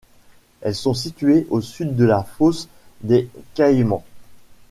Elles 0.61 0.73
sont 0.73 0.95
situées 0.95 1.45
au 1.51 1.61
Sud 1.61 1.95
de 1.95 2.05
la 2.05 2.23
fosse 2.23 2.67
des 3.03 3.29
Caïmans. 3.53 4.03